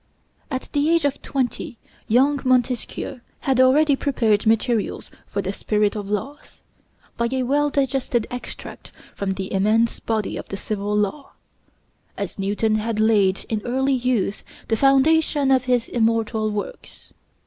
[0.49, 6.09] At the age of twenty, young Montesquieu had already prepared materials for the 'Spirit of
[6.09, 6.63] Laws,'
[7.17, 11.33] by a well digested extract from the immense body of the civil law;
[12.17, 17.13] as Newton had laid in early youth the foundation of his immortal works.